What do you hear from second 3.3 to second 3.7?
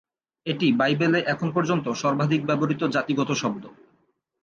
শব্দ।